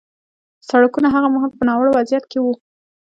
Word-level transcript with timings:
سړکونه 0.69 1.07
هغه 1.15 1.27
مهال 1.33 1.51
په 1.57 1.63
ناوړه 1.69 1.91
وضعیت 1.97 2.23
کې 2.31 2.39
وو 2.41 2.53